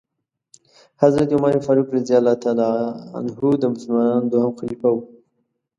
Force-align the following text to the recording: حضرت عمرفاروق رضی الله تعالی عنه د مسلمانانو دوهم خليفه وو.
حضرت 1.01 1.29
عمرفاروق 1.37 1.87
رضی 1.95 2.13
الله 2.19 2.35
تعالی 2.43 2.67
عنه 3.17 3.33
د 3.57 3.63
مسلمانانو 3.73 4.29
دوهم 4.33 4.51
خليفه 4.59 4.87
وو. 4.93 5.01